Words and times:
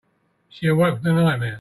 She 0.49 0.67
awoke 0.67 1.03
from 1.03 1.15
the 1.15 1.21
nightmare. 1.21 1.49